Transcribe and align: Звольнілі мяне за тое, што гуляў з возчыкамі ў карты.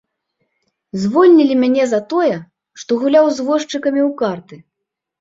Звольнілі 1.01 1.59
мяне 1.65 1.85
за 1.93 2.01
тое, 2.15 2.33
што 2.83 2.91
гуляў 3.05 3.25
з 3.39 3.49
возчыкамі 3.53 4.01
ў 4.09 4.13
карты. 4.27 4.55